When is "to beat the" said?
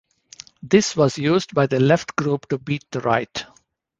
2.49-3.01